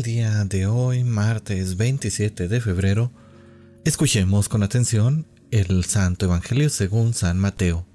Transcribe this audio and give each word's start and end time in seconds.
el 0.00 0.04
día 0.04 0.44
de 0.46 0.66
hoy, 0.66 1.04
martes 1.04 1.76
27 1.76 2.48
de 2.48 2.60
febrero, 2.62 3.12
escuchemos 3.84 4.48
con 4.48 4.62
atención 4.62 5.26
el 5.50 5.84
Santo 5.84 6.24
Evangelio 6.24 6.70
según 6.70 7.12
San 7.12 7.38
Mateo. 7.38 7.86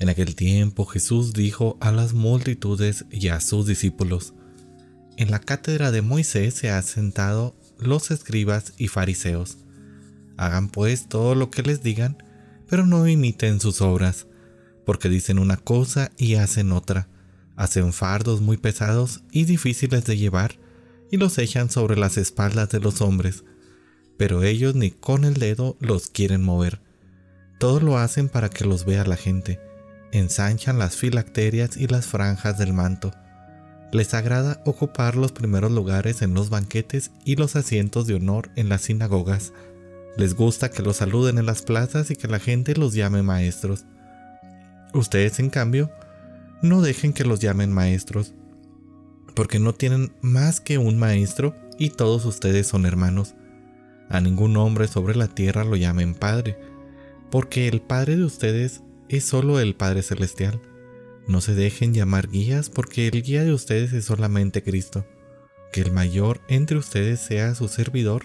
En 0.00 0.08
aquel 0.08 0.34
tiempo 0.34 0.86
Jesús 0.86 1.32
dijo 1.32 1.78
a 1.80 1.92
las 1.92 2.14
multitudes 2.14 3.04
y 3.12 3.28
a 3.28 3.38
sus 3.38 3.66
discípulos, 3.66 4.34
En 5.16 5.30
la 5.30 5.38
cátedra 5.38 5.92
de 5.92 6.02
Moisés 6.02 6.54
se 6.54 6.72
han 6.72 6.82
sentado 6.82 7.54
los 7.78 8.10
escribas 8.10 8.72
y 8.76 8.88
fariseos. 8.88 9.58
Hagan 10.36 10.68
pues 10.68 11.08
todo 11.08 11.36
lo 11.36 11.48
que 11.48 11.62
les 11.62 11.80
digan, 11.80 12.20
pero 12.68 12.86
no 12.86 13.06
imiten 13.06 13.60
sus 13.60 13.82
obras, 13.82 14.26
porque 14.84 15.08
dicen 15.08 15.38
una 15.38 15.58
cosa 15.58 16.10
y 16.16 16.34
hacen 16.34 16.72
otra. 16.72 17.06
Hacen 17.54 17.92
fardos 17.92 18.40
muy 18.40 18.56
pesados 18.56 19.22
y 19.30 19.44
difíciles 19.44 20.04
de 20.06 20.16
llevar, 20.16 20.58
y 21.10 21.16
los 21.16 21.38
echan 21.38 21.70
sobre 21.70 21.96
las 21.96 22.16
espaldas 22.16 22.68
de 22.70 22.80
los 22.80 23.00
hombres, 23.00 23.44
pero 24.16 24.42
ellos 24.42 24.74
ni 24.74 24.90
con 24.90 25.24
el 25.24 25.34
dedo 25.34 25.76
los 25.80 26.08
quieren 26.08 26.42
mover. 26.42 26.80
Todo 27.58 27.80
lo 27.80 27.98
hacen 27.98 28.28
para 28.28 28.48
que 28.48 28.64
los 28.64 28.84
vea 28.84 29.04
la 29.04 29.16
gente 29.16 29.60
ensanchan 30.12 30.78
las 30.78 30.96
filacterias 30.96 31.76
y 31.76 31.86
las 31.86 32.06
franjas 32.06 32.58
del 32.58 32.72
manto. 32.72 33.12
Les 33.92 34.14
agrada 34.14 34.62
ocupar 34.64 35.16
los 35.16 35.32
primeros 35.32 35.72
lugares 35.72 36.22
en 36.22 36.34
los 36.34 36.48
banquetes 36.48 37.10
y 37.24 37.36
los 37.36 37.56
asientos 37.56 38.06
de 38.06 38.14
honor 38.14 38.50
en 38.56 38.68
las 38.68 38.82
sinagogas. 38.82 39.52
Les 40.16 40.34
gusta 40.34 40.70
que 40.70 40.82
los 40.82 40.98
saluden 40.98 41.38
en 41.38 41.46
las 41.46 41.62
plazas 41.62 42.10
y 42.10 42.16
que 42.16 42.28
la 42.28 42.38
gente 42.38 42.76
los 42.76 42.94
llame 42.94 43.22
maestros. 43.22 43.84
Ustedes, 44.92 45.38
en 45.40 45.50
cambio, 45.50 45.90
no 46.62 46.82
dejen 46.82 47.12
que 47.12 47.24
los 47.24 47.40
llamen 47.40 47.72
maestros, 47.72 48.32
porque 49.30 49.58
no 49.58 49.74
tienen 49.74 50.12
más 50.20 50.60
que 50.60 50.78
un 50.78 50.98
maestro 50.98 51.54
y 51.78 51.90
todos 51.90 52.24
ustedes 52.24 52.66
son 52.66 52.86
hermanos. 52.86 53.34
A 54.08 54.20
ningún 54.20 54.56
hombre 54.56 54.88
sobre 54.88 55.16
la 55.16 55.28
tierra 55.28 55.64
lo 55.64 55.76
llamen 55.76 56.14
Padre, 56.14 56.58
porque 57.30 57.68
el 57.68 57.80
Padre 57.80 58.16
de 58.16 58.24
ustedes 58.24 58.82
es 59.08 59.24
solo 59.24 59.60
el 59.60 59.74
Padre 59.74 60.02
Celestial. 60.02 60.60
No 61.26 61.40
se 61.40 61.54
dejen 61.54 61.94
llamar 61.94 62.28
guías 62.28 62.70
porque 62.70 63.08
el 63.08 63.22
guía 63.22 63.44
de 63.44 63.52
ustedes 63.52 63.92
es 63.92 64.04
solamente 64.04 64.62
Cristo. 64.62 65.06
Que 65.72 65.80
el 65.80 65.92
mayor 65.92 66.40
entre 66.48 66.76
ustedes 66.76 67.20
sea 67.20 67.54
su 67.54 67.68
servidor, 67.68 68.24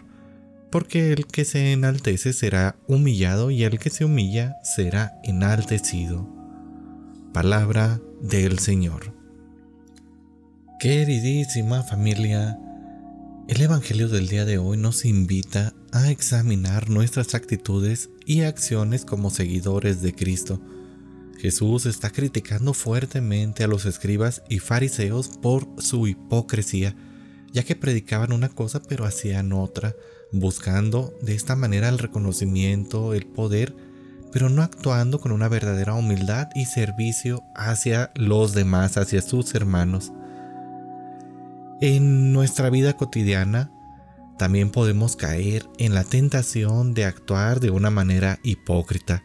porque 0.72 1.14
el 1.14 1.28
que 1.28 1.46
se 1.46 1.72
enaltece 1.72 2.34
será 2.34 2.76
humillado 2.88 3.52
y 3.52 3.64
el 3.64 3.78
que 3.80 3.90
se 3.90 4.06
humilla 4.06 4.56
será 4.64 5.14
enaltecido. 5.24 6.28
Palabra 7.32 8.02
del 8.22 8.60
Señor. 8.60 9.14
Queridísima 10.86 11.82
familia, 11.82 12.60
el 13.48 13.60
Evangelio 13.60 14.08
del 14.08 14.28
día 14.28 14.46
de 14.46 14.60
hoy 14.60 14.78
nos 14.78 15.04
invita 15.04 15.74
a 15.92 16.12
examinar 16.12 16.92
nuestras 16.92 17.34
actitudes 17.34 18.12
y 18.24 18.44
acciones 18.44 19.04
como 19.04 19.32
seguidores 19.32 20.04
de 20.04 20.14
Cristo 20.14 20.62
Jesús 21.40 21.88
está 21.88 22.12
criticando 22.12 22.76
fuertemente 22.76 23.64
a 23.64 23.68
los 23.68 23.88
escribas 23.88 24.44
y 24.48 24.60
fariseos 24.60 25.28
por 25.28 25.68
su 25.80 26.06
hipocresía, 26.06 26.96
ya 27.52 27.64
que 27.64 27.76
predicaban 27.76 28.32
una 28.32 28.50
cosa 28.50 28.80
pero 28.80 29.06
hacían 29.06 29.54
otra, 29.54 29.96
buscando 30.32 31.16
de 31.20 31.34
esta 31.34 31.56
manera 31.56 31.90
el 31.90 31.98
reconocimiento, 31.98 33.16
el 33.16 33.26
poder, 33.26 33.76
pero 34.32 34.50
no 34.50 34.62
actuando 34.62 35.20
con 35.20 35.32
una 35.32 35.48
verdadera 35.48 35.96
humildad 35.96 36.50
y 36.54 36.66
servicio 36.66 37.42
hacia 37.56 38.12
los 38.14 38.54
demás, 38.54 38.98
hacia 38.98 39.24
sus 39.24 39.56
hermanos. 39.56 40.12
En 41.82 42.32
nuestra 42.32 42.70
vida 42.70 42.96
cotidiana 42.96 43.70
también 44.38 44.70
podemos 44.70 45.16
caer 45.16 45.68
en 45.78 45.94
la 45.94 46.06
tentación 46.06 46.94
de 46.94 47.04
actuar 47.04 47.60
de 47.60 47.70
una 47.70 47.90
manera 47.90 48.40
hipócrita 48.44 49.24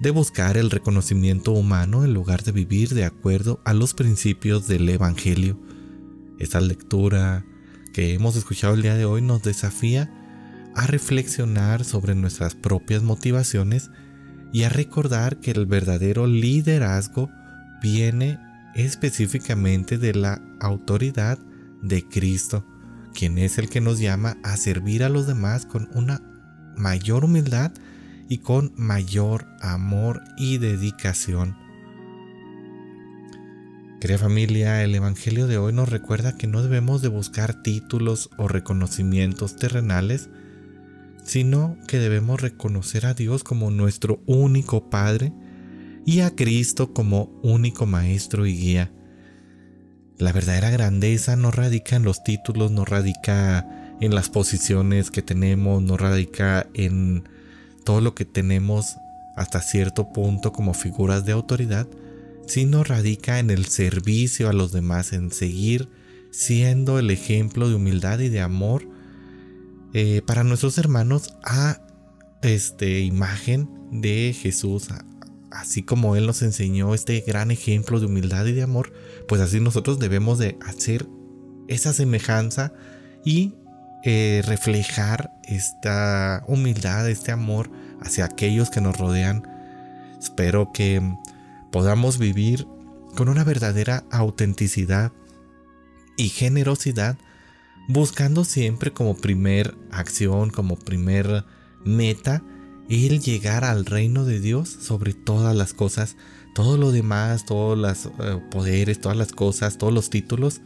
de 0.00 0.10
buscar 0.10 0.58
el 0.58 0.70
reconocimiento 0.70 1.52
humano 1.52 2.04
en 2.04 2.12
lugar 2.12 2.42
de 2.42 2.52
vivir 2.52 2.90
de 2.90 3.06
acuerdo 3.06 3.60
a 3.64 3.72
los 3.72 3.94
principios 3.94 4.68
del 4.68 4.86
Evangelio. 4.88 5.58
Esta 6.38 6.60
lectura 6.60 7.46
que 7.94 8.12
hemos 8.12 8.36
escuchado 8.36 8.74
el 8.74 8.82
día 8.82 8.94
de 8.94 9.06
hoy 9.06 9.22
nos 9.22 9.42
desafía 9.42 10.10
a 10.74 10.86
reflexionar 10.86 11.84
sobre 11.84 12.14
nuestras 12.14 12.54
propias 12.54 13.02
motivaciones 13.02 13.90
y 14.52 14.64
a 14.64 14.68
recordar 14.68 15.40
que 15.40 15.52
el 15.52 15.64
verdadero 15.64 16.26
liderazgo 16.26 17.30
viene 17.82 18.38
específicamente 18.74 19.96
de 19.96 20.14
la 20.14 20.42
autoridad 20.60 21.38
de 21.82 22.06
Cristo, 22.06 22.64
quien 23.14 23.38
es 23.38 23.58
el 23.58 23.68
que 23.68 23.80
nos 23.80 23.98
llama 23.98 24.36
a 24.42 24.56
servir 24.56 25.02
a 25.04 25.08
los 25.08 25.26
demás 25.26 25.66
con 25.66 25.88
una 25.94 26.22
mayor 26.76 27.24
humildad 27.24 27.72
y 28.28 28.38
con 28.38 28.72
mayor 28.76 29.46
amor 29.60 30.22
y 30.36 30.58
dedicación. 30.58 31.56
Querida 34.00 34.18
familia, 34.18 34.84
el 34.84 34.94
Evangelio 34.94 35.46
de 35.46 35.56
hoy 35.56 35.72
nos 35.72 35.88
recuerda 35.88 36.36
que 36.36 36.46
no 36.46 36.62
debemos 36.62 37.00
de 37.00 37.08
buscar 37.08 37.62
títulos 37.62 38.28
o 38.36 38.46
reconocimientos 38.46 39.56
terrenales, 39.56 40.28
sino 41.24 41.76
que 41.88 41.98
debemos 41.98 42.40
reconocer 42.40 43.06
a 43.06 43.14
Dios 43.14 43.42
como 43.42 43.70
nuestro 43.70 44.22
único 44.26 44.90
Padre 44.90 45.32
y 46.04 46.20
a 46.20 46.30
Cristo 46.36 46.92
como 46.92 47.40
único 47.42 47.86
Maestro 47.86 48.46
y 48.46 48.56
Guía. 48.56 48.92
La 50.18 50.32
verdadera 50.32 50.70
grandeza 50.70 51.36
no 51.36 51.50
radica 51.50 51.96
en 51.96 52.02
los 52.02 52.24
títulos, 52.24 52.70
no 52.70 52.84
radica 52.84 53.66
en 54.00 54.14
las 54.14 54.30
posiciones 54.30 55.10
que 55.10 55.22
tenemos, 55.22 55.82
no 55.82 55.96
radica 55.96 56.66
en 56.74 57.28
todo 57.84 58.00
lo 58.00 58.14
que 58.14 58.24
tenemos 58.24 58.96
hasta 59.36 59.60
cierto 59.60 60.12
punto 60.12 60.52
como 60.52 60.72
figuras 60.72 61.26
de 61.26 61.32
autoridad, 61.32 61.86
sino 62.46 62.82
radica 62.82 63.38
en 63.38 63.50
el 63.50 63.66
servicio 63.66 64.48
a 64.48 64.54
los 64.54 64.72
demás, 64.72 65.12
en 65.12 65.30
seguir 65.30 65.88
siendo 66.30 66.98
el 66.98 67.10
ejemplo 67.10 67.68
de 67.68 67.74
humildad 67.74 68.18
y 68.20 68.28
de 68.28 68.40
amor 68.40 68.88
eh, 69.92 70.22
para 70.26 70.44
nuestros 70.44 70.78
hermanos 70.78 71.34
a 71.44 71.80
este 72.42 73.00
imagen 73.00 73.68
de 73.90 74.34
Jesús, 74.38 74.88
así 75.60 75.82
como 75.82 76.16
Él 76.16 76.26
nos 76.26 76.42
enseñó 76.42 76.94
este 76.94 77.20
gran 77.20 77.50
ejemplo 77.50 77.98
de 77.98 78.06
humildad 78.06 78.46
y 78.46 78.52
de 78.52 78.62
amor, 78.62 78.92
pues 79.26 79.40
así 79.40 79.60
nosotros 79.60 79.98
debemos 79.98 80.38
de 80.38 80.58
hacer 80.64 81.06
esa 81.68 81.92
semejanza 81.92 82.72
y 83.24 83.54
eh, 84.04 84.42
reflejar 84.46 85.32
esta 85.44 86.44
humildad, 86.46 87.08
este 87.08 87.32
amor 87.32 87.70
hacia 88.00 88.24
aquellos 88.24 88.70
que 88.70 88.80
nos 88.80 88.96
rodean. 88.98 89.42
Espero 90.20 90.70
que 90.72 91.02
podamos 91.72 92.18
vivir 92.18 92.66
con 93.16 93.28
una 93.28 93.42
verdadera 93.42 94.04
autenticidad 94.10 95.12
y 96.16 96.28
generosidad, 96.28 97.16
buscando 97.88 98.44
siempre 98.44 98.92
como 98.92 99.16
primer 99.16 99.74
acción, 99.90 100.50
como 100.50 100.76
primer 100.76 101.44
meta, 101.84 102.42
el 102.88 103.20
llegar 103.20 103.64
al 103.64 103.84
reino 103.84 104.24
de 104.24 104.40
Dios 104.40 104.68
sobre 104.68 105.12
todas 105.14 105.54
las 105.54 105.74
cosas, 105.74 106.16
todo 106.54 106.76
lo 106.76 106.92
demás, 106.92 107.44
todos 107.44 107.76
los 107.76 108.06
eh, 108.06 108.40
poderes, 108.50 109.00
todas 109.00 109.16
las 109.16 109.32
cosas, 109.32 109.78
todos 109.78 109.92
los 109.92 110.10
títulos 110.10 110.60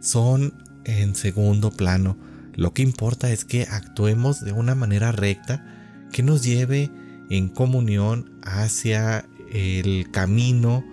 son 0.00 0.54
en 0.84 1.14
segundo 1.14 1.70
plano 1.70 2.16
lo 2.60 2.74
que 2.74 2.82
importa 2.82 3.30
es 3.30 3.44
que 3.44 3.62
actuemos 3.62 4.40
de 4.44 4.52
una 4.52 4.74
manera 4.74 5.12
recta 5.12 5.64
que 6.12 6.22
nos 6.22 6.42
lleve 6.42 6.90
en 7.30 7.48
comunión 7.48 8.38
hacia 8.42 9.24
el 9.50 10.10
camino 10.10 10.84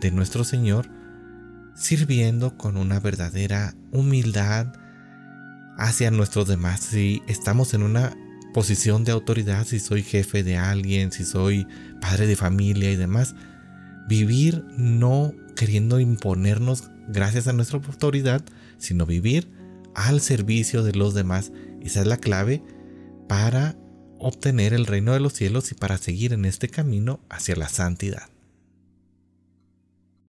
de 0.00 0.12
nuestro 0.12 0.44
Señor, 0.44 0.88
sirviendo 1.74 2.56
con 2.56 2.76
una 2.76 3.00
verdadera 3.00 3.74
humildad 3.92 4.72
hacia 5.76 6.10
nuestros 6.10 6.48
demás. 6.48 6.80
Si 6.80 7.22
estamos 7.26 7.74
en 7.74 7.82
una 7.82 8.16
posición 8.52 9.04
de 9.04 9.12
autoridad, 9.12 9.66
si 9.66 9.80
soy 9.80 10.02
jefe 10.02 10.42
de 10.42 10.56
alguien, 10.56 11.12
si 11.12 11.24
soy 11.24 11.66
padre 12.00 12.26
de 12.26 12.36
familia 12.36 12.90
y 12.90 12.96
demás, 12.96 13.34
vivir 14.08 14.64
no 14.76 15.32
queriendo 15.56 16.00
imponernos 16.00 16.90
gracias 17.08 17.48
a 17.48 17.52
nuestra 17.52 17.78
autoridad, 17.78 18.42
sino 18.78 19.06
vivir 19.06 19.50
al 19.94 20.20
servicio 20.20 20.82
de 20.82 20.92
los 20.92 21.14
demás. 21.14 21.52
Esa 21.80 22.00
es 22.00 22.06
la 22.06 22.16
clave 22.16 22.62
para 23.28 23.76
obtener 24.18 24.74
el 24.74 24.86
reino 24.86 25.12
de 25.12 25.20
los 25.20 25.32
cielos 25.32 25.72
y 25.72 25.74
para 25.74 25.98
seguir 25.98 26.32
en 26.32 26.44
este 26.44 26.68
camino 26.68 27.20
hacia 27.28 27.56
la 27.56 27.68
santidad. 27.68 28.28